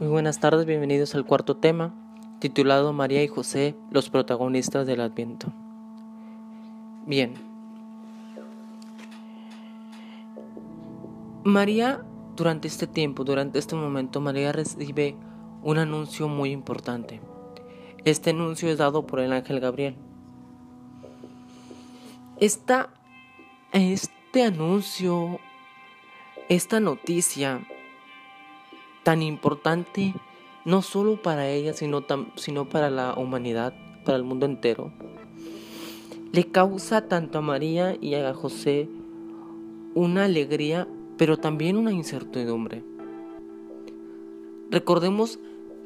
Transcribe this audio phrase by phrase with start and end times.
[0.00, 1.94] Muy buenas tardes, bienvenidos al cuarto tema,
[2.40, 5.52] titulado María y José, los protagonistas del Adviento.
[7.06, 7.34] Bien.
[11.44, 12.04] María,
[12.34, 15.14] durante este tiempo, durante este momento, María recibe
[15.62, 17.20] un anuncio muy importante.
[18.04, 19.94] Este anuncio es dado por el ángel Gabriel.
[22.40, 22.90] Esta,
[23.70, 25.38] este anuncio,
[26.48, 27.64] esta noticia
[29.04, 30.14] tan importante
[30.64, 32.04] no solo para ella, sino,
[32.36, 34.92] sino para la humanidad, para el mundo entero,
[36.32, 38.88] le causa tanto a María y a José
[39.94, 42.82] una alegría, pero también una incertidumbre.
[44.70, 45.38] Recordemos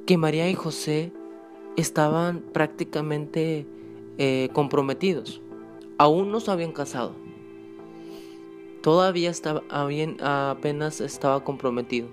[0.07, 1.13] que María y José
[1.77, 3.67] estaban prácticamente
[4.17, 5.43] eh, comprometidos,
[5.99, 7.15] aún no se habían casado,
[8.81, 12.09] todavía estaba, apenas estaba comprometido.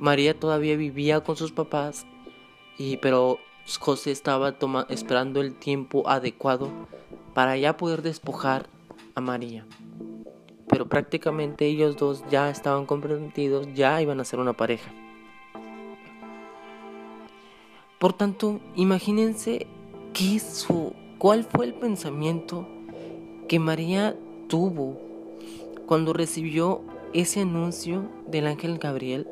[0.00, 2.06] María todavía vivía con sus papás,
[2.78, 3.38] y, pero
[3.78, 4.56] José estaba
[4.88, 6.70] esperando el tiempo adecuado
[7.34, 8.66] para ya poder despojar
[9.14, 9.66] a María.
[10.68, 14.90] Pero prácticamente ellos dos ya estaban comprometidos, ya iban a ser una pareja.
[17.98, 19.66] Por tanto, imagínense
[20.14, 22.66] qué su, cuál fue el pensamiento
[23.48, 24.16] que María
[24.48, 24.98] tuvo
[25.84, 26.80] cuando recibió
[27.12, 29.28] ese anuncio del ángel Gabriel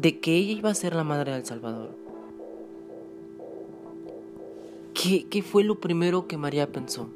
[0.00, 1.90] de que ella iba a ser la madre del Salvador.
[4.94, 7.10] ¿Qué, fue lo primero que María pensó?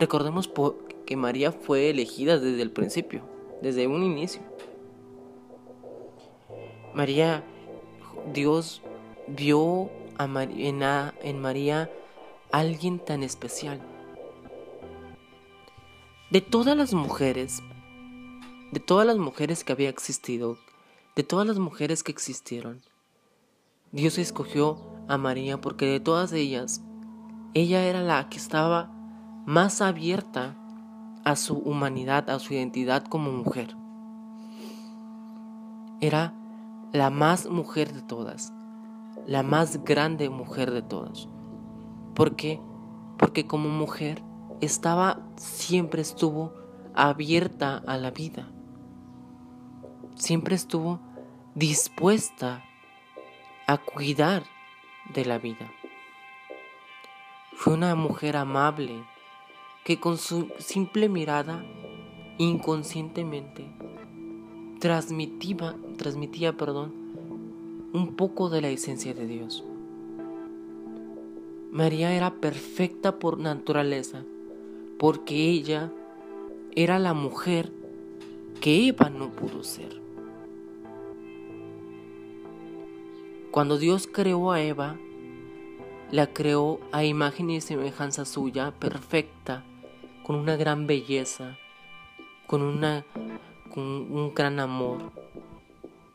[0.00, 0.50] Recordemos
[1.04, 3.22] que María fue elegida desde el principio,
[3.60, 4.40] desde un inicio.
[6.94, 7.44] María,
[8.32, 8.80] Dios
[9.26, 11.90] vio a en, en María
[12.52, 13.80] alguien tan especial.
[16.30, 17.62] De todas las mujeres,
[18.72, 20.56] de todas las mujeres que había existido,
[21.14, 22.82] de todas las mujeres que existieron,
[23.92, 26.82] Dios escogió a María porque de todas ellas,
[27.54, 28.90] ella era la que estaba
[29.46, 30.56] más abierta
[31.24, 33.76] a su humanidad, a su identidad como mujer.
[36.00, 36.34] Era
[36.92, 38.52] la más mujer de todas,
[39.26, 41.28] la más grande mujer de todas.
[42.14, 42.60] ¿Por qué?
[43.18, 44.22] Porque como mujer
[44.60, 46.52] estaba, siempre estuvo
[46.94, 48.53] abierta a la vida
[50.14, 51.00] siempre estuvo
[51.54, 52.64] dispuesta
[53.66, 54.44] a cuidar
[55.14, 55.70] de la vida.
[57.52, 59.04] Fue una mujer amable
[59.84, 61.64] que con su simple mirada
[62.38, 63.66] inconscientemente
[64.80, 66.92] transmitía, transmitía perdón,
[67.92, 69.64] un poco de la esencia de Dios.
[71.70, 74.24] María era perfecta por naturaleza
[74.98, 75.92] porque ella
[76.74, 77.72] era la mujer
[78.60, 80.03] que Eva no pudo ser.
[83.54, 84.96] Cuando Dios creó a Eva,
[86.10, 89.62] la creó a imagen y semejanza suya, perfecta,
[90.24, 91.56] con una gran belleza,
[92.48, 93.06] con, una,
[93.72, 95.12] con un gran amor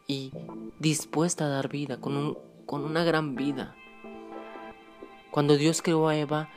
[0.05, 0.33] y
[0.79, 3.73] dispuesta a dar vida, con, un, con una gran vida.
[5.31, 6.50] Cuando Dios creó a Eva,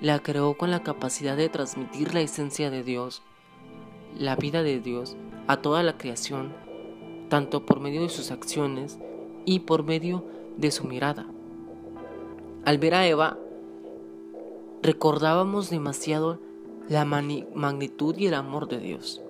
[0.00, 3.24] la creó con la capacidad de transmitir la esencia de Dios,
[4.16, 5.16] la vida de Dios,
[5.48, 6.54] a toda la creación,
[7.28, 9.00] tanto por medio de sus acciones
[9.48, 10.24] y por medio
[10.58, 11.26] de su mirada.
[12.66, 13.38] Al ver a Eva,
[14.82, 16.38] recordábamos demasiado
[16.86, 19.22] la magnitud y el amor de Dios.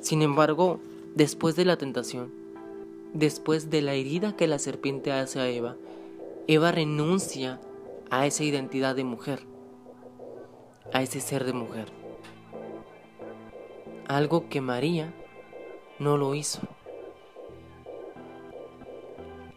[0.00, 0.80] Sin embargo,
[1.14, 2.30] después de la tentación,
[3.14, 5.76] después de la herida que la serpiente hace a Eva,
[6.46, 7.58] Eva renuncia
[8.10, 9.46] a esa identidad de mujer,
[10.92, 11.86] a ese ser de mujer.
[14.08, 15.14] Algo que María
[15.98, 16.60] no lo hizo.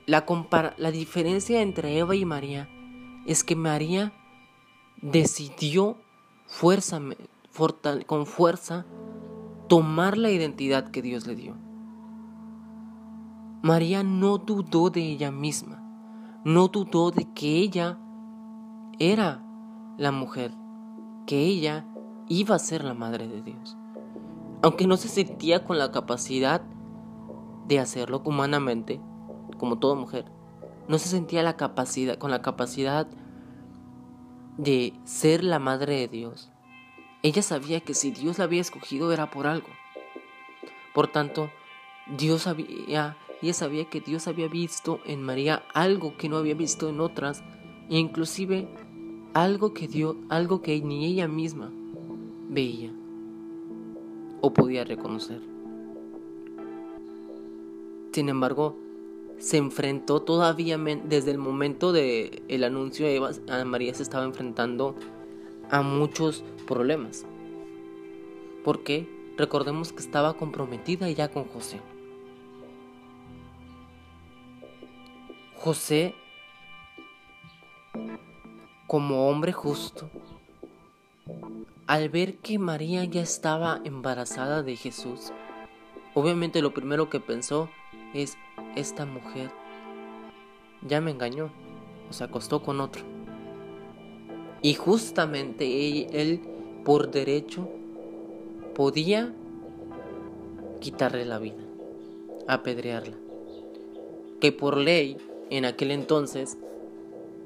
[0.05, 0.25] La,
[0.77, 2.69] la diferencia entre Eva y María
[3.25, 4.13] es que María
[5.01, 5.97] decidió
[8.05, 8.85] con fuerza
[9.67, 11.55] tomar la identidad que Dios le dio.
[13.61, 15.81] María no dudó de ella misma,
[16.43, 17.97] no dudó de que ella
[18.99, 19.41] era
[19.97, 20.53] la mujer,
[21.25, 21.85] que ella
[22.27, 23.77] iba a ser la madre de Dios.
[24.61, 26.61] Aunque no se sentía con la capacidad
[27.67, 28.99] de hacerlo humanamente,
[29.63, 30.25] como toda mujer,
[30.89, 33.07] no se sentía la capacidad, con la capacidad
[34.57, 36.51] de ser la madre de Dios.
[37.21, 39.69] Ella sabía que si Dios la había escogido era por algo.
[40.93, 41.49] Por tanto,
[42.17, 46.89] Dios sabía, ella sabía que Dios había visto en María algo que no había visto
[46.89, 47.41] en otras,
[47.89, 48.67] e inclusive
[49.33, 51.71] algo que dio, algo que ni ella misma
[52.49, 52.91] veía
[54.41, 55.39] o podía reconocer.
[58.11, 58.82] Sin embargo,
[59.43, 63.31] se enfrentó todavía desde el momento del el anuncio de Eva,
[63.65, 64.95] María se estaba enfrentando
[65.69, 67.25] a muchos problemas.
[68.63, 69.05] ¿Por qué?
[69.35, 71.81] Recordemos que estaba comprometida ya con José.
[75.57, 76.15] José,
[78.87, 80.09] como hombre justo,
[81.85, 85.33] al ver que María ya estaba embarazada de Jesús,
[86.13, 87.69] obviamente lo primero que pensó
[88.13, 88.37] es,
[88.75, 89.51] esta mujer
[90.87, 91.51] ya me engañó,
[92.09, 93.03] o se acostó con otro.
[94.61, 96.41] Y justamente él,
[96.83, 97.69] por derecho,
[98.75, 99.33] podía
[100.79, 101.63] quitarle la vida,
[102.47, 103.15] apedrearla.
[104.39, 105.17] Que por ley,
[105.49, 106.57] en aquel entonces,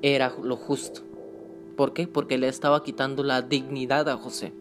[0.01, 1.01] era lo justo.
[1.75, 2.07] ¿Por qué?
[2.07, 4.51] Porque le estaba quitando la dignidad a José.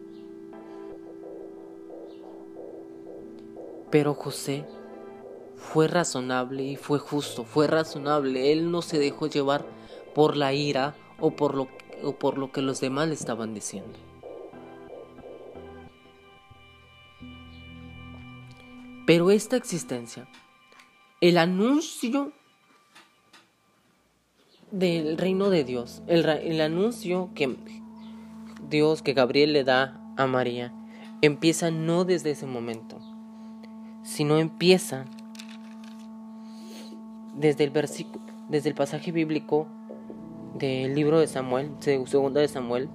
[3.89, 4.65] Pero José
[5.57, 8.51] fue razonable y fue justo, fue razonable.
[8.51, 9.65] Él no se dejó llevar
[10.13, 11.67] por la ira o por lo,
[12.03, 13.97] o por lo que los demás le estaban diciendo.
[19.05, 20.27] Pero esta existencia,
[21.21, 22.33] el anuncio
[24.71, 27.55] del reino de Dios, el, el, anuncio que
[28.69, 30.73] Dios, que Gabriel le da a María,
[31.21, 32.99] empieza no desde ese momento,
[34.03, 35.05] sino empieza
[37.37, 37.71] desde el
[38.49, 39.67] desde el pasaje bíblico
[40.55, 42.89] del libro de Samuel, segunda de Samuel,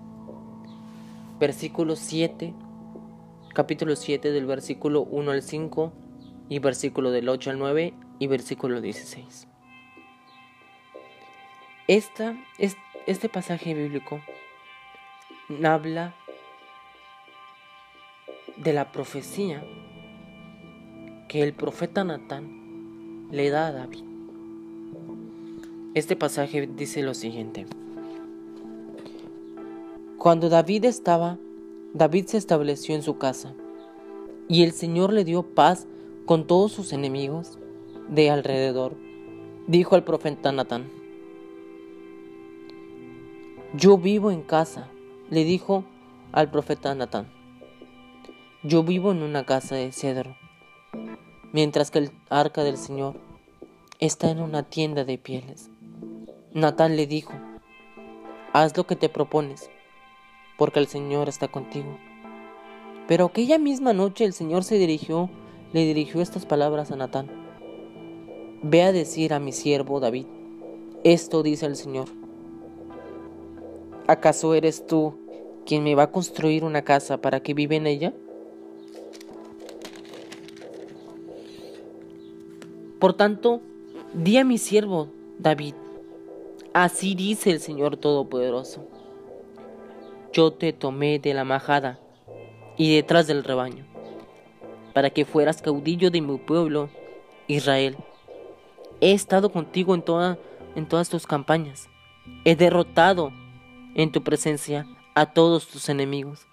[1.39, 2.53] versículo 7,
[3.55, 5.93] capítulo 7 del versículo 1 al 5
[6.49, 9.47] y versículo del 8 al 9 y versículo 16.
[11.87, 14.21] Esta, este pasaje bíblico
[15.65, 16.15] habla
[18.57, 19.63] de la profecía
[21.29, 24.12] que el profeta Natán le da a David.
[25.95, 27.67] Este pasaje dice lo siguiente.
[30.17, 31.37] Cuando David estaba,
[31.93, 33.53] David se estableció en su casa,
[34.49, 35.87] y el Señor le dio paz
[36.25, 37.59] con todos sus enemigos
[38.09, 38.95] de alrededor.
[39.67, 40.91] Dijo al profeta Natán,
[43.75, 44.89] yo vivo en casa,
[45.29, 45.85] le dijo
[46.33, 47.29] al profeta Natán,
[48.63, 50.37] yo vivo en una casa de cedro,
[51.53, 53.17] mientras que el arca del Señor
[53.99, 55.72] está en una tienda de pieles.
[56.55, 57.33] Natán le dijo,
[58.53, 59.71] haz lo que te propones,
[60.59, 61.97] porque el Señor está contigo.
[63.09, 65.31] Pero aquella misma noche el Señor se dirigió,
[65.73, 67.31] le dirigió estas palabras a Natán.
[68.63, 70.27] Ve a decir a mi siervo David,
[71.05, 72.09] esto dice el Señor.
[74.07, 75.15] ¿Acaso eres tú
[75.65, 78.13] quien me va a construir una casa para que vive en ella?
[82.99, 83.63] Por tanto,
[84.13, 85.09] di a mi siervo
[85.39, 85.75] David,
[86.75, 88.87] Así dice el Señor Todopoderoso.
[90.33, 91.99] Yo te tomé de la majada
[92.79, 93.85] y detrás del rebaño,
[94.95, 96.89] para que fueras caudillo de mi pueblo,
[97.47, 97.99] Israel.
[99.03, 100.03] He estado contigo en,
[100.75, 101.91] en todas tus campañas.
[102.45, 103.33] He derrotado
[103.95, 106.47] en tu presencia a todos tus enemigos.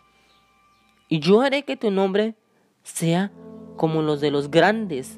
[1.07, 2.35] Y yo haré que tu nombre
[2.83, 3.31] sea
[3.77, 5.17] como los de los grandes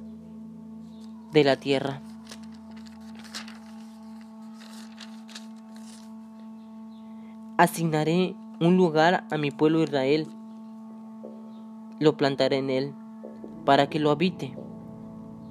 [1.32, 2.04] de la tierra.
[7.62, 10.26] Asignaré un lugar a mi pueblo Israel.
[12.00, 12.96] Lo plantaré en él
[13.66, 14.58] para que lo habite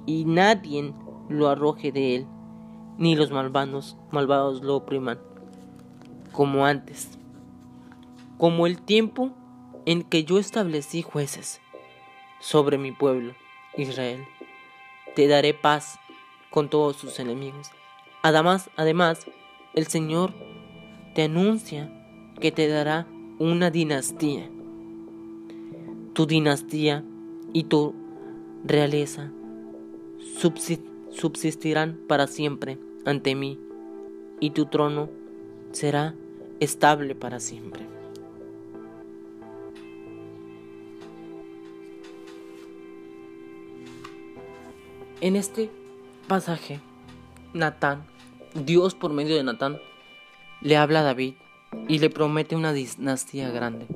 [0.05, 0.93] y nadie
[1.29, 2.27] lo arroje de él,
[2.97, 5.19] ni los malvados, malvados lo opriman,
[6.33, 7.17] como antes,
[8.37, 9.31] como el tiempo
[9.85, 11.61] en que yo establecí jueces
[12.41, 13.35] sobre mi pueblo,
[13.77, 14.25] Israel.
[15.15, 15.97] Te daré paz
[16.49, 17.71] con todos sus enemigos.
[18.21, 19.27] Además, además,
[19.75, 20.33] el Señor
[21.15, 21.89] te anuncia
[22.41, 23.07] que te dará
[23.39, 24.49] una dinastía.
[26.13, 27.05] Tu dinastía
[27.53, 27.93] y tu
[28.65, 29.31] realeza
[31.11, 33.57] subsistirán para siempre ante mí
[34.41, 35.09] y tu trono
[35.71, 36.15] será
[36.59, 37.85] estable para siempre.
[45.21, 45.69] En este
[46.27, 46.79] pasaje,
[47.53, 48.07] Natán,
[48.55, 49.79] Dios por medio de Natán,
[50.61, 51.35] le habla a David
[51.87, 53.87] y le promete una dinastía grande.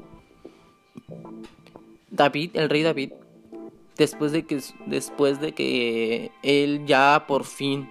[2.10, 3.12] David, el rey David,
[3.98, 7.90] después de que después de que él ya por fin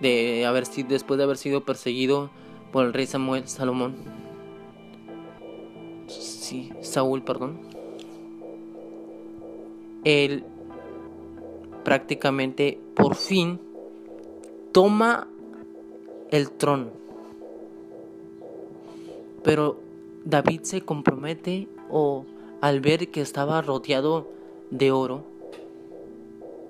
[0.00, 2.30] de haber después de haber sido perseguido
[2.72, 3.94] por el rey Samuel Salomón
[6.52, 7.60] sí, Saúl, perdón.
[10.04, 10.44] Él
[11.84, 13.60] prácticamente por fin
[14.72, 15.28] toma
[16.30, 17.01] el trono.
[19.42, 19.80] Pero
[20.24, 22.24] David se compromete o
[22.60, 24.28] al ver que estaba rodeado
[24.70, 25.24] de oro,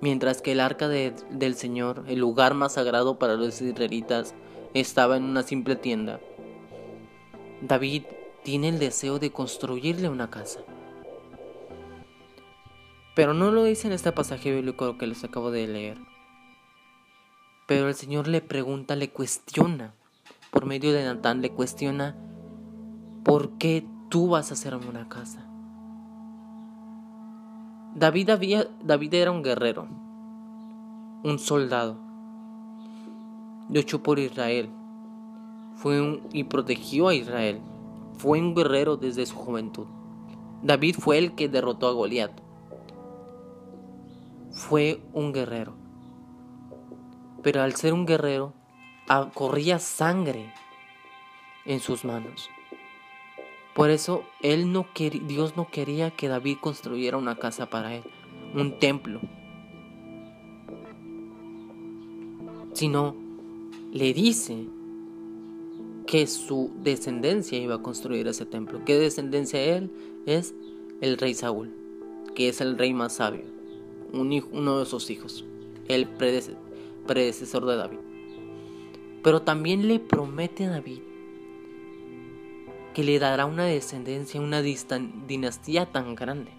[0.00, 4.35] mientras que el arca del Señor, el lugar más sagrado para los israelitas,
[4.75, 6.19] estaba en una simple tienda.
[7.61, 8.05] David
[8.43, 10.61] tiene el deseo de construirle una casa.
[13.14, 15.99] Pero no lo dice en este pasaje bíblico que les acabo de leer.
[17.67, 19.95] Pero el Señor le pregunta, le cuestiona,
[20.50, 22.17] por medio de Natán le cuestiona,
[23.23, 25.45] ¿por qué tú vas a hacerme una casa?
[27.95, 28.31] David,
[29.14, 29.87] era un guerrero,
[31.25, 31.99] un soldado,
[33.69, 34.71] luchó por Israel,
[35.75, 37.61] fue y protegió a Israel,
[38.17, 39.87] fue un guerrero desde su juventud.
[40.62, 42.43] David fue el que derrotó a Goliat
[44.52, 45.75] fue un guerrero.
[47.43, 48.52] Pero al ser un guerrero,
[49.09, 50.52] ah, corría sangre
[51.64, 52.49] en sus manos.
[53.75, 54.87] Por eso él no
[55.26, 58.02] Dios no quería que David construyera una casa para él,
[58.55, 59.21] un templo,
[62.75, 63.17] sino
[63.93, 64.67] le dice
[66.07, 68.83] que su descendencia iba a construir ese templo.
[68.85, 69.91] ¿Qué descendencia él?
[70.26, 70.55] Es
[71.00, 71.75] el rey Saúl,
[72.35, 73.52] que es el rey más sabio
[74.12, 75.45] uno de sus hijos,
[75.88, 77.99] el predecesor de David.
[79.23, 81.00] Pero también le promete a David
[82.93, 86.51] que le dará una descendencia, una dinastía tan grande.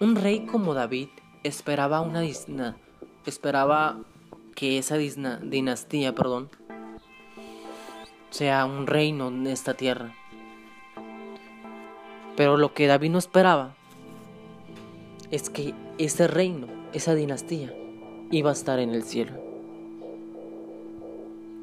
[0.00, 1.08] Un rey como David
[1.44, 2.22] esperaba una
[3.24, 4.00] esperaba
[4.54, 6.50] que esa dinastía, perdón,
[8.30, 10.14] sea un reino en esta tierra.
[12.36, 13.74] Pero lo que David no esperaba
[15.30, 17.72] es que ese reino, esa dinastía,
[18.30, 19.32] iba a estar en el cielo.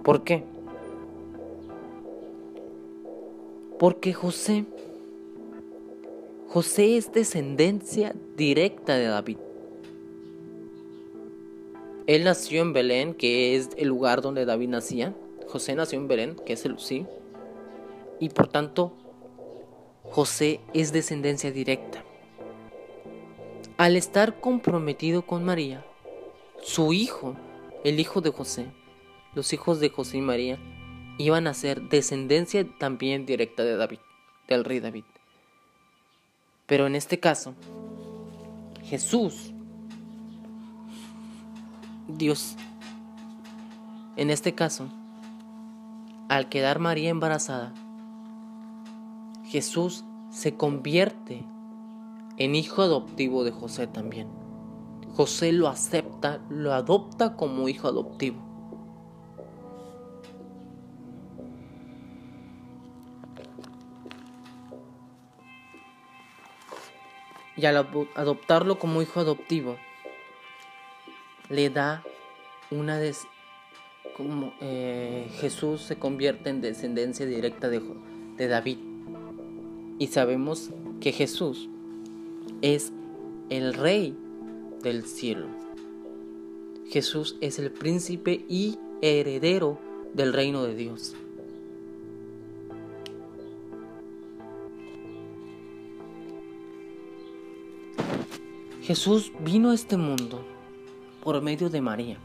[0.04, 0.44] ¿Por qué?
[3.80, 4.66] Porque José,
[6.50, 9.38] José es descendencia directa de David.
[12.06, 15.16] Él nació en Belén, que es el lugar donde David nacía.
[15.48, 17.06] José nació en Belén, que es el sí.
[18.20, 18.92] Y por tanto,
[20.04, 22.04] José es descendencia directa.
[23.78, 25.86] Al estar comprometido con María,
[26.62, 27.38] su hijo,
[27.86, 28.66] el hijo de José,
[29.36, 30.60] los hijos de José y María,
[31.20, 34.00] iban a ser descendencia también directa de David,
[34.48, 35.04] del rey David.
[36.66, 37.56] Pero en este caso,
[38.84, 39.52] Jesús,
[42.08, 42.56] Dios,
[44.16, 44.88] en este caso,
[46.30, 47.74] al quedar María embarazada,
[49.46, 51.44] Jesús se convierte
[52.38, 54.30] en hijo adoptivo de José también.
[55.16, 58.49] José lo acepta, lo adopta como hijo adoptivo.
[67.60, 67.76] Y al
[68.16, 69.76] adoptarlo como hijo adoptivo,
[71.50, 72.04] le da
[72.72, 73.28] una des
[74.16, 77.82] como eh, Jesús se convierte en descendencia directa de,
[78.38, 78.78] de David.
[79.98, 80.70] Y sabemos
[81.02, 81.68] que Jesús
[82.62, 82.94] es
[83.50, 84.16] el rey
[84.82, 85.48] del cielo.
[86.90, 89.80] Jesús es el príncipe y heredero
[90.14, 91.14] del reino de Dios.
[98.90, 100.44] Jesús vino a este mundo
[101.24, 102.18] por medio de María,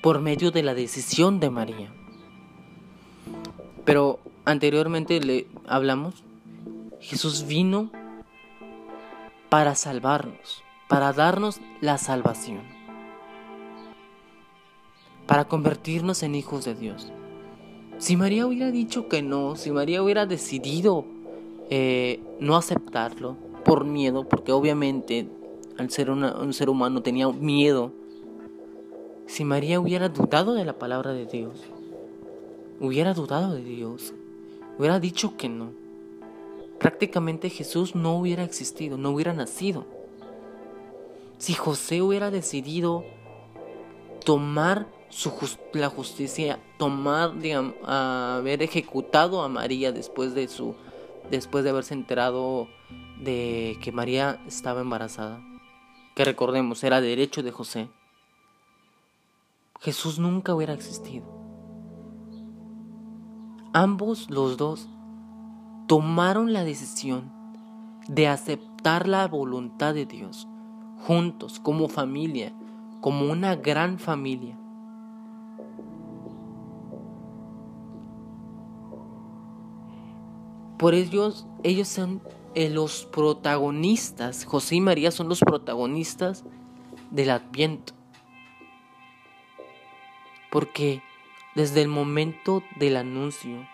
[0.00, 1.92] por medio de la decisión de María.
[3.84, 6.24] Pero anteriormente le hablamos
[7.00, 7.90] Jesús vino
[9.50, 12.62] para salvarnos, para darnos la salvación,
[15.26, 17.12] para convertirnos en hijos de Dios.
[17.98, 21.04] Si María hubiera dicho que no, si María hubiera decidido
[21.68, 25.28] eh, no aceptarlo por miedo, porque obviamente
[25.76, 27.90] al ser un ser humano tenía miedo,
[29.26, 31.64] si María hubiera dudado de la palabra de Dios,
[32.80, 34.14] hubiera dudado de Dios,
[34.78, 35.72] hubiera dicho que no,
[36.78, 39.84] prácticamente Jesús no hubiera existido, no hubiera nacido.
[41.38, 43.04] Si José hubiera decidido
[44.24, 45.32] tomar su
[45.72, 50.76] la justicia, tomar, digamos, haber ejecutado a María después de su,
[51.32, 52.68] después de haberse enterado
[53.20, 55.40] de que María estaba embarazada,
[56.14, 57.88] que recordemos era derecho de José,
[59.80, 61.26] Jesús nunca hubiera existido.
[63.72, 64.88] Ambos, los dos,
[65.86, 67.30] tomaron la decisión
[68.08, 70.48] de aceptar la voluntad de Dios,
[71.06, 72.52] juntos, como familia,
[73.00, 74.58] como una gran familia.
[80.78, 82.20] Por ellos, ellos son
[82.56, 86.42] los protagonistas, José y María son los protagonistas
[87.10, 87.92] del Adviento.
[90.50, 91.02] Porque
[91.54, 93.68] desde el momento del anuncio,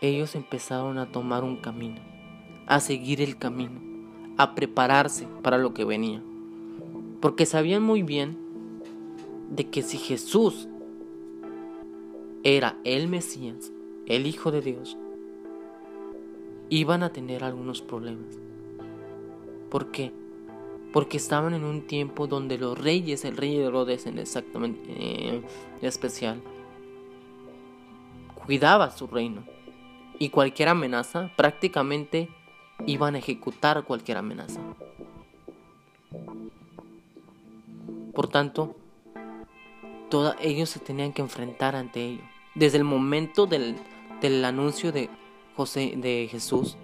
[0.00, 2.00] ellos empezaron a tomar un camino,
[2.66, 3.80] a seguir el camino,
[4.36, 6.20] a prepararse para lo que venía.
[7.20, 8.36] Porque sabían muy bien
[9.50, 10.68] de que si Jesús
[12.42, 13.72] era el Mesías,
[14.06, 14.96] el Hijo de Dios,
[16.70, 18.36] iban a tener algunos problemas.
[19.70, 20.12] ¿Por qué?
[20.92, 25.42] Porque estaban en un tiempo donde los reyes, el rey de Herodes en exactamente eh,
[25.82, 26.40] especial,
[28.46, 29.44] cuidaba su reino.
[30.18, 32.28] Y cualquier amenaza, prácticamente
[32.86, 34.60] iban a ejecutar cualquier amenaza.
[38.14, 38.74] Por tanto,
[40.40, 42.22] ellos se tenían que enfrentar ante ello.
[42.54, 43.76] Desde el momento del,
[44.20, 45.08] del anuncio de,
[45.58, 46.76] José, de Jesús,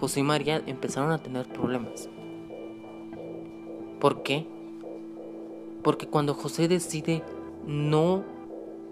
[0.00, 2.08] José y María empezaron a tener problemas.
[4.00, 4.48] ¿Por qué?
[5.84, 7.22] Porque cuando José decide
[7.68, 8.24] no,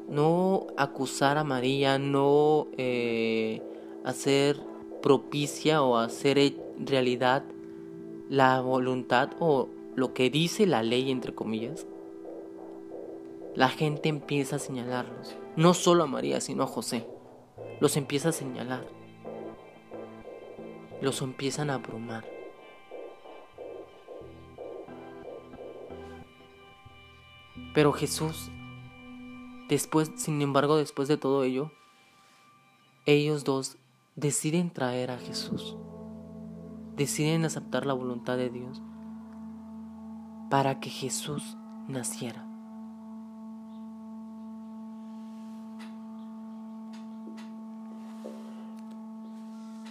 [0.08, 3.60] no acusar a María, no eh,
[4.04, 4.62] hacer
[5.02, 7.42] propicia o hacer realidad
[8.30, 11.88] la voluntad o lo que dice la ley, entre comillas,
[13.56, 15.34] la gente empieza a señalarlos.
[15.56, 17.04] No solo a María, sino a José
[17.82, 18.86] los empieza a señalar,
[21.00, 22.24] los empiezan a abrumar.
[27.74, 28.52] Pero Jesús,
[29.68, 31.72] después, sin embargo, después de todo ello,
[33.04, 33.78] ellos dos
[34.14, 35.76] deciden traer a Jesús,
[36.94, 38.80] deciden aceptar la voluntad de Dios
[40.50, 41.56] para que Jesús
[41.88, 42.51] naciera.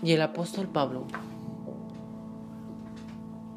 [0.04, 1.06] Y el apóstol Pablo,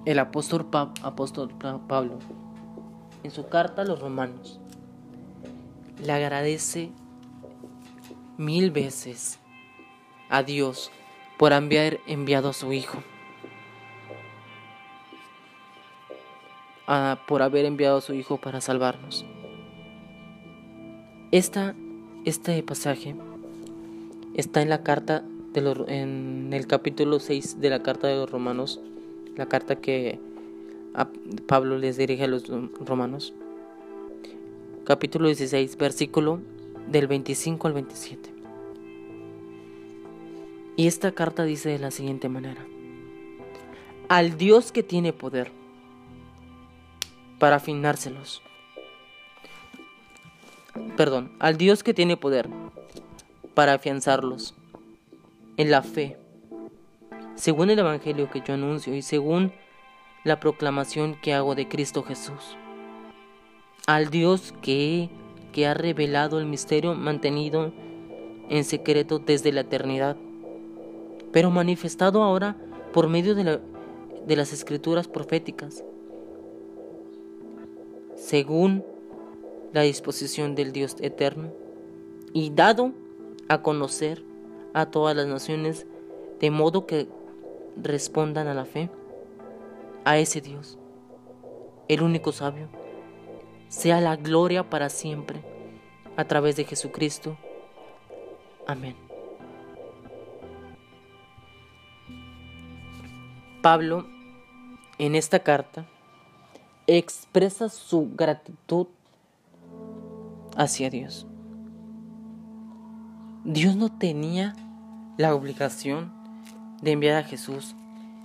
[0.05, 0.67] el apóstol,
[1.03, 1.51] apóstol
[1.89, 2.19] Pablo,
[3.23, 4.61] en su carta a los romanos,
[6.03, 6.91] le agradece
[8.37, 9.39] mil veces
[10.29, 10.91] a Dios
[11.39, 12.99] por haber enviado a su Hijo,
[17.27, 19.25] por haber enviado a su Hijo para salvarnos.
[21.33, 21.75] Esta,
[22.27, 23.17] este pasaje
[24.35, 25.25] está en la carta
[25.57, 28.81] en el capítulo 6 de la carta de los romanos,
[29.37, 30.19] la carta que
[31.47, 32.51] Pablo les dirige a los
[32.85, 33.33] romanos,
[34.85, 36.41] capítulo 16, versículo
[36.89, 38.31] del 25 al 27.
[40.77, 42.67] Y esta carta dice de la siguiente manera,
[44.09, 45.53] al Dios que tiene poder
[47.39, 48.43] para afinárselos,
[50.97, 52.49] perdón, al Dios que tiene poder
[53.55, 54.57] para afianzarlos
[55.57, 56.17] en la fe,
[57.35, 59.53] según el Evangelio que yo anuncio y según
[60.25, 62.57] la proclamación que hago de Cristo Jesús.
[63.87, 65.11] Al Dios que,
[65.53, 67.73] que ha revelado el misterio mantenido
[68.49, 70.17] en secreto desde la eternidad,
[71.33, 72.57] pero manifestado ahora
[72.93, 73.61] por medio de,
[74.27, 75.85] de las escrituras proféticas,
[78.17, 78.85] según
[79.73, 81.53] la disposición del Dios eterno,
[82.33, 82.93] y dado
[83.49, 84.25] a conocer
[84.75, 85.87] a todas las naciones,
[86.41, 87.09] de modo que
[87.81, 88.91] respondan a la fe,
[90.05, 90.79] a ese Dios,
[91.89, 92.69] el único sabio,
[93.69, 95.43] sea la gloria para siempre,
[96.17, 97.37] a través de Jesucristo.
[98.67, 98.97] Amén.
[103.63, 104.07] Pablo,
[104.99, 105.87] en esta carta,
[106.87, 108.89] expresa su gratitud
[110.57, 111.27] hacia Dios.
[113.45, 114.55] Dios no tenía
[115.17, 116.13] la obligación
[116.83, 117.75] de enviar a Jesús.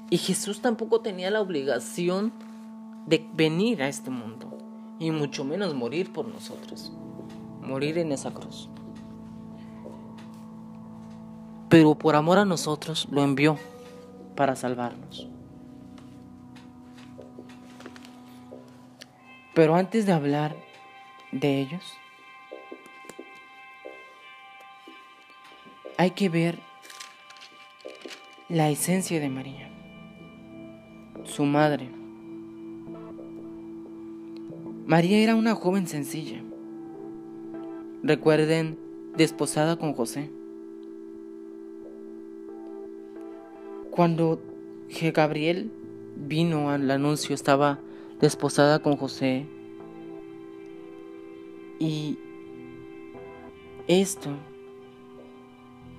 [0.10, 2.34] Y Jesús tampoco tenía la obligación
[3.06, 4.58] de venir a este mundo.
[5.00, 6.92] Y mucho menos morir por nosotros.
[7.62, 8.70] Morir en esa cruz.
[11.70, 13.58] Pero por amor a nosotros lo envió
[14.36, 15.28] para salvarnos.
[19.54, 20.56] Pero antes de hablar
[21.32, 21.84] de ellos,
[25.98, 26.69] hay que ver
[28.50, 29.70] la esencia de María,
[31.24, 31.88] su madre.
[34.88, 36.42] María era una joven sencilla.
[38.02, 38.80] Recuerden,
[39.16, 40.32] desposada con José.
[43.92, 44.42] Cuando
[45.14, 45.72] Gabriel
[46.16, 47.78] vino al anuncio, estaba
[48.20, 49.46] desposada con José.
[51.78, 52.18] Y
[53.88, 54.32] esto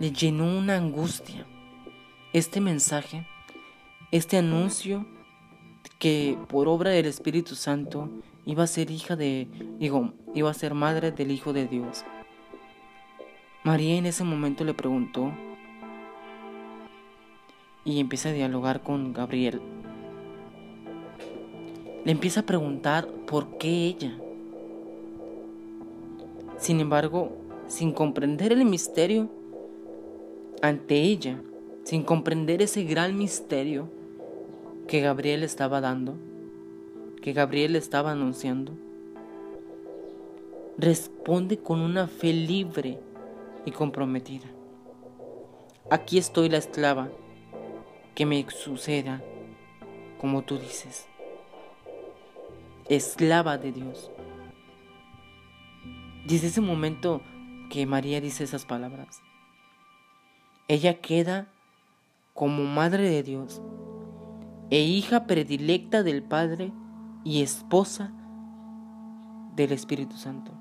[0.01, 1.47] le llenó una angustia.
[2.33, 3.27] Este mensaje,
[4.13, 5.05] este anuncio
[5.99, 8.09] que por obra del Espíritu Santo
[8.47, 9.49] iba a ser hija de,
[9.81, 12.05] digo, iba a ser madre del Hijo de Dios.
[13.65, 15.33] María en ese momento le preguntó
[17.85, 19.61] y empieza a dialogar con Gabriel.
[22.05, 24.17] Le empieza a preguntar por qué ella.
[26.59, 29.29] Sin embargo, sin comprender el misterio
[30.63, 31.43] ante ella,
[31.85, 33.89] sin comprender ese gran misterio
[34.87, 36.17] que Gabriel estaba dando,
[37.23, 38.73] que Gabriel estaba anunciando,
[40.79, 42.99] responde con una fe libre
[43.65, 44.47] y comprometida.
[45.91, 47.11] Aquí estoy la esclava,
[48.15, 49.23] que me suceda
[50.21, 51.07] como tú dices.
[52.89, 54.11] Esclava de Dios.
[56.27, 57.23] Desde ese momento
[57.71, 59.23] que María dice esas palabras,
[60.69, 61.49] ella queda
[62.35, 63.63] como madre de Dios
[64.71, 66.73] e hija predilecta del Padre
[67.25, 68.13] y esposa
[69.57, 70.53] del Espíritu Santo.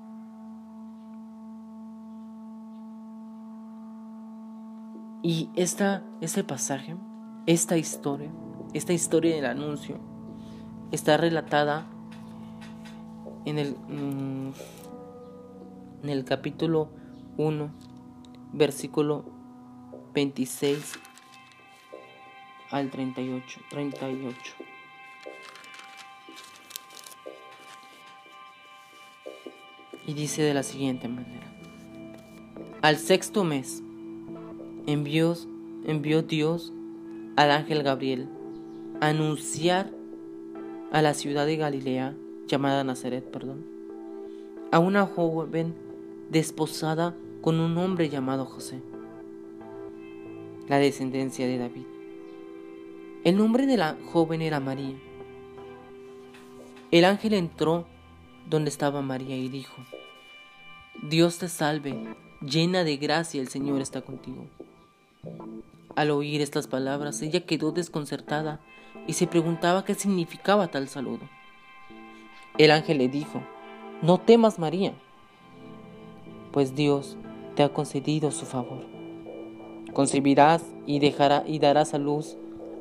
[5.22, 6.96] Y esta, este pasaje,
[7.46, 8.30] esta historia,
[8.72, 9.98] esta historia del anuncio,
[10.90, 11.86] está relatada
[13.44, 14.52] en el, mm,
[16.02, 16.88] en el capítulo
[17.36, 17.70] 1,
[18.52, 19.24] versículo
[20.14, 21.09] 26
[22.70, 23.60] al 38.
[23.68, 24.54] 38.
[30.06, 31.46] Y dice de la siguiente manera.
[32.82, 33.82] Al sexto mes
[34.86, 35.36] envió,
[35.84, 36.72] envió Dios
[37.36, 38.28] al ángel Gabriel
[39.00, 39.90] a anunciar
[40.92, 43.64] a la ciudad de Galilea, llamada Nazaret, perdón,
[44.72, 45.74] a una joven
[46.30, 48.80] desposada con un hombre llamado José,
[50.68, 51.99] la descendencia de David.
[53.22, 54.96] El nombre de la joven era María.
[56.90, 57.84] El ángel entró
[58.48, 59.76] donde estaba María y dijo,
[61.02, 64.46] Dios te salve, llena de gracia, el Señor está contigo.
[65.96, 68.58] Al oír estas palabras, ella quedó desconcertada
[69.06, 71.28] y se preguntaba qué significaba tal saludo.
[72.56, 73.42] El ángel le dijo,
[74.00, 74.94] No temas, María,
[76.52, 77.18] pues Dios
[77.54, 78.86] te ha concedido su favor.
[79.92, 82.38] Concebirás y, dejará, y darás a luz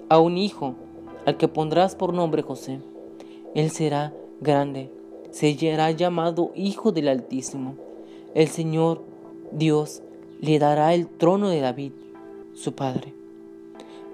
[0.09, 0.75] a un hijo,
[1.25, 2.79] al que pondrás por nombre José.
[3.55, 4.91] Él será grande,
[5.31, 7.75] se será llamado Hijo del Altísimo.
[8.33, 9.01] El Señor
[9.51, 10.01] Dios
[10.41, 11.91] le dará el trono de David
[12.53, 13.13] su padre.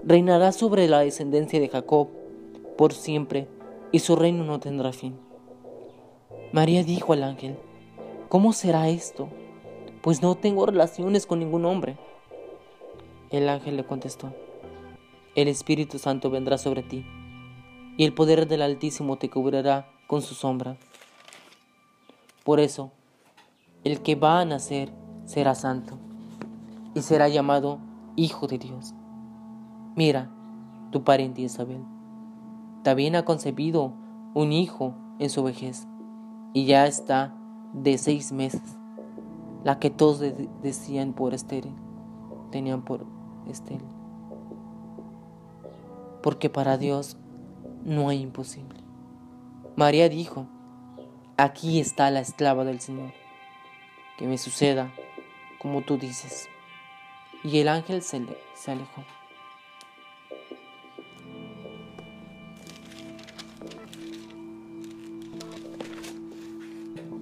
[0.04, 2.08] Reinará sobre la descendencia de Jacob
[2.78, 3.48] por siempre,
[3.92, 5.16] y su reino no tendrá fin.
[6.52, 7.56] María dijo al ángel,
[8.30, 9.30] ¿cómo será esto?
[10.02, 11.98] Pues no tengo relaciones con ningún hombre.
[13.32, 14.34] El ángel le contestó,
[15.36, 17.06] el Espíritu Santo vendrá sobre ti,
[17.98, 20.78] y el poder del Altísimo te cubrirá con su sombra.
[22.44, 22.92] Por eso,
[23.84, 24.92] el que va a nacer
[25.26, 25.98] será santo,
[26.94, 27.80] y será llamado
[28.16, 28.94] Hijo de Dios.
[29.96, 30.32] Mira,
[30.92, 31.84] tu pariente Isabel,
[32.84, 33.94] también ha concebido
[34.34, 35.88] un hijo en su vejez
[36.54, 37.34] y ya está
[37.74, 38.78] de seis meses,
[39.64, 40.22] la que todos
[40.62, 41.74] decían por estéril,
[42.52, 43.06] tenían por
[43.48, 44.05] estéril.
[46.26, 47.16] Porque para Dios
[47.86, 48.80] no hay imposible.
[49.78, 50.48] María dijo,
[51.38, 53.14] aquí está la esclava del Señor,
[54.18, 54.92] que me suceda
[55.60, 56.50] como tú dices
[57.46, 59.06] y el ángel se, alejó.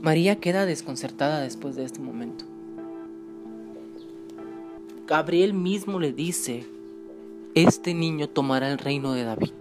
[0.02, 2.46] María queda desconcertada después de este momento.
[5.08, 6.66] Gabriel mismo le dice,
[7.56, 9.52] este niño tomará el reino de David,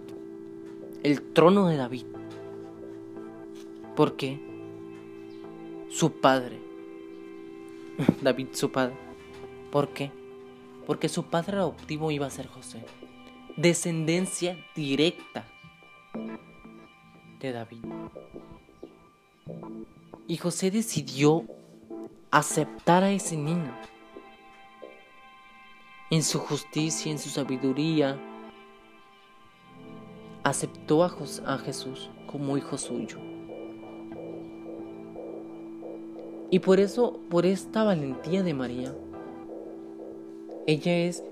[1.03, 2.05] el trono de David,
[3.95, 4.39] porque
[5.89, 6.59] su padre,
[8.21, 8.95] David su padre,
[9.71, 10.11] ¿por qué?
[10.85, 12.83] porque su padre adoptivo iba a ser José,
[13.55, 15.45] descendencia directa
[17.39, 17.83] de David.
[20.27, 21.45] Y José decidió
[22.31, 23.75] aceptar a ese niño
[26.13, 28.19] en su justicia, en su sabiduría.
[30.43, 31.09] Aceptó a,
[31.57, 33.17] Jesús como hijo suyo.
[36.51, 38.93] Y por eso, por esta valentía de María,
[40.67, 41.23] ella es,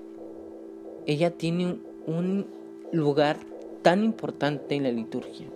[1.06, 2.48] ella tiene un
[2.90, 3.38] lugar
[3.82, 5.46] tan importante en la liturgia.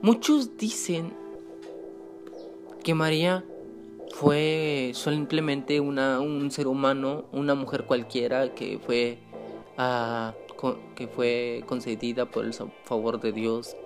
[0.00, 1.12] Muchos dicen
[2.84, 3.44] que María
[4.12, 9.18] fue simplemente una, un ser humano, una mujer cualquiera que fue,
[9.78, 10.34] ah,
[10.94, 12.52] que fue concedida por el
[12.84, 13.76] favor de Dios,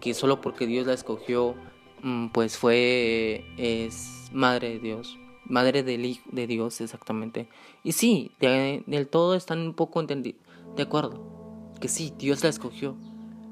[0.00, 1.54] que solo porque Dios la escogió,
[2.02, 7.48] mm, pues fue, es madre de Dios, madre del Hijo de Dios exactamente.
[7.82, 10.34] Y sí, del todo están un poco de
[10.78, 12.96] acuerdo, que sí, Dios la escogió,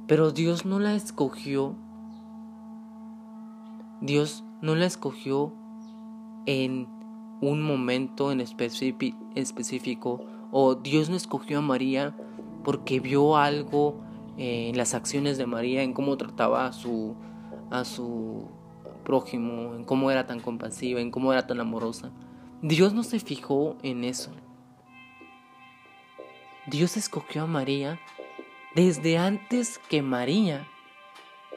[0.06, 1.74] pero Dios no la escogió,
[4.02, 5.52] Dios no la escogió
[6.46, 6.88] en
[7.40, 12.16] un momento en específico o Dios no escogió a María
[12.64, 14.00] porque vio algo
[14.38, 17.14] en las acciones de María, en cómo trataba a su,
[17.70, 18.48] a su
[19.04, 22.10] prójimo, en cómo era tan compasiva, en cómo era tan amorosa.
[22.62, 24.30] Dios no se fijó en eso.
[26.66, 28.00] Dios escogió a María
[28.74, 30.66] desde antes que María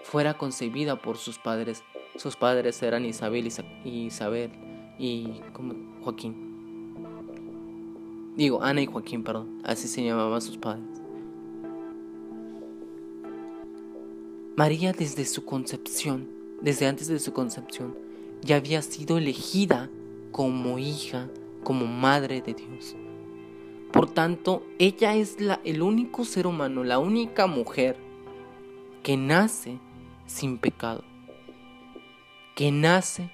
[0.03, 1.83] fuera concebida por sus padres.
[2.15, 3.51] Sus padres eran Isabel
[3.83, 4.68] y Isabel
[4.99, 6.35] y como Joaquín.
[8.35, 9.61] Digo, Ana y Joaquín, perdón.
[9.63, 10.85] Así se llamaban sus padres.
[14.55, 16.27] María desde su concepción,
[16.61, 17.95] desde antes de su concepción,
[18.41, 19.89] ya había sido elegida
[20.31, 21.29] como hija,
[21.63, 22.95] como madre de Dios.
[23.91, 27.97] Por tanto, ella es la, el único ser humano, la única mujer
[29.01, 29.79] que nace
[30.25, 31.03] sin pecado,
[32.55, 33.31] que nace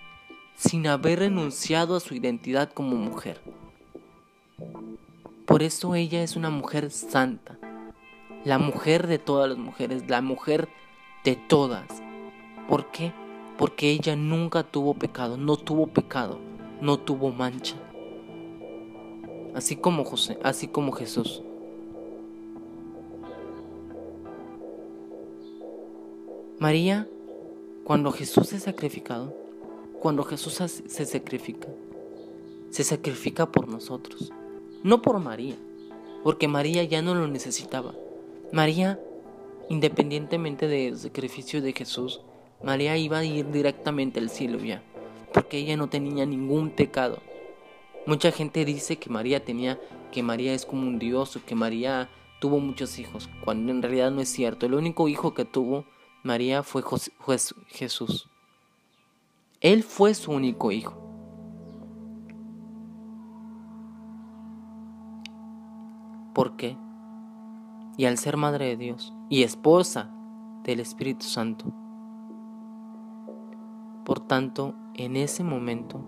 [0.56, 3.42] sin haber renunciado a su identidad como mujer.
[5.46, 7.60] Por eso ella es una mujer santa,
[8.44, 10.70] la mujer de todas las mujeres, la mujer
[11.24, 11.86] de todas.
[12.68, 13.14] ¿Por qué?
[13.58, 16.40] Porque ella nunca tuvo pecado, no tuvo pecado,
[16.82, 17.76] no tuvo mancha.
[19.54, 21.44] Así como José, así como Jesús.
[26.60, 27.08] María,
[27.84, 29.45] cuando Jesús es sacrificado,
[30.00, 31.68] cuando Jesús se sacrifica,
[32.70, 34.32] se sacrifica por nosotros,
[34.84, 35.56] no por María,
[36.24, 37.94] porque María ya no lo necesitaba.
[38.52, 39.00] María,
[39.70, 42.22] independientemente del sacrificio de Jesús,
[42.64, 44.82] María iba a ir directamente al cielo ya,
[45.34, 47.20] porque ella no tenía ningún pecado.
[48.06, 49.80] Mucha gente dice que María tenía,
[50.12, 54.12] que María es como un dios o que María tuvo muchos hijos, cuando en realidad
[54.12, 54.66] no es cierto.
[54.66, 55.86] El único hijo que tuvo
[56.24, 56.84] María fue
[57.70, 58.30] Jesús.
[59.66, 60.94] Él fue su único hijo.
[66.36, 66.78] ¿Por qué?
[67.98, 70.14] Y al ser madre de Dios y esposa
[70.66, 71.74] del Espíritu Santo.
[74.06, 76.00] Por tanto, en ese momento,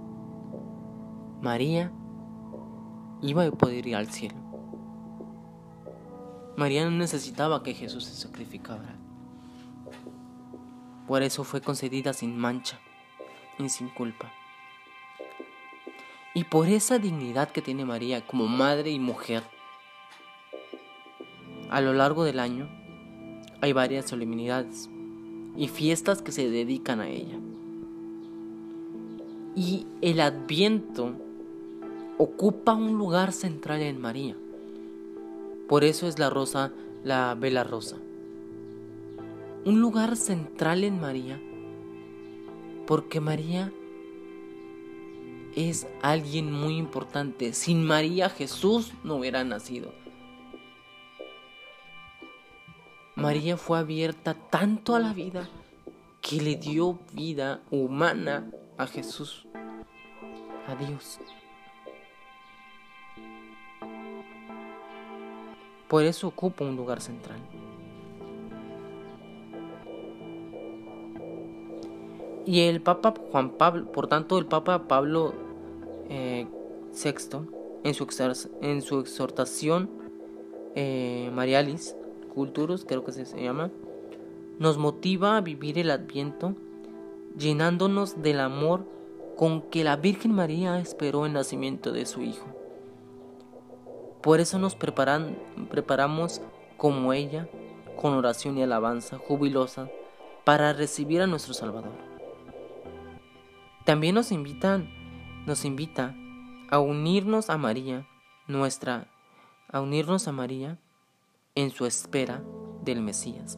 [1.42, 1.92] María
[3.24, 4.38] iba a poder ir al cielo.
[6.58, 9.00] María no necesitaba que Jesús se sacrificara.
[11.08, 12.80] Por eso fue concedida sin mancha
[13.60, 14.32] y sin culpa.
[16.34, 19.44] Y por esa dignidad que tiene María como madre y mujer,
[21.70, 22.70] a lo largo del año
[23.62, 24.90] hay varias solemnidades
[25.56, 27.40] y fiestas que se dedican a ella.
[29.56, 31.16] Y el adviento
[32.20, 34.36] ocupa un lugar central en María.
[35.68, 36.72] Por eso es la rosa,
[37.04, 37.98] la vela rosa.
[39.66, 41.42] Un lugar central en María
[42.88, 43.72] porque María
[45.56, 47.54] es alguien muy importante.
[47.54, 49.94] Sin María Jesús no hubiera nacido.
[53.16, 55.50] María fue abierta tanto a la vida
[56.22, 59.48] que le dio vida humana a Jesús,
[60.68, 61.20] a Dios.
[65.88, 67.40] Por eso ocupa un lugar central.
[72.48, 75.34] Y el Papa Juan Pablo, por tanto, el Papa Pablo
[76.08, 76.48] VI, eh,
[77.84, 78.08] en su,
[78.62, 79.90] en su exhortación
[80.74, 81.98] eh, Marialis
[82.34, 83.70] Culturus, creo que se llama,
[84.60, 86.56] nos motiva a vivir el Adviento
[87.38, 88.86] llenándonos del amor
[89.36, 92.46] con que la Virgen María esperó el nacimiento de su Hijo.
[94.22, 95.38] Por eso nos preparan,
[95.70, 96.42] preparamos
[96.78, 97.50] como ella,
[98.00, 99.90] con oración y alabanza jubilosa,
[100.46, 102.07] para recibir a nuestro Salvador.
[103.88, 104.90] También nos invitan,
[105.46, 106.14] nos invita
[106.70, 108.06] a unirnos a María,
[108.46, 109.08] nuestra,
[109.72, 110.78] a unirnos a María
[111.56, 112.44] en su espera
[112.84, 113.58] del Mesías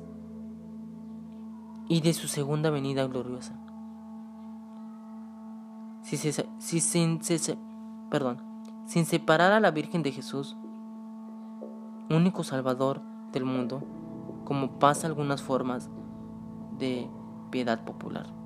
[1.88, 3.60] y de su segunda venida gloriosa.
[6.04, 10.56] Si, sin, sin separar a la Virgen de Jesús
[12.12, 13.82] único Salvador del mundo,
[14.46, 15.90] como pasa algunas formas
[16.78, 17.10] de
[17.50, 18.39] piedad popular.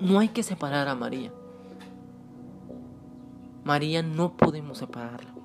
[0.00, 1.30] No hay que separar a María.
[3.64, 5.39] María no podemos separarla.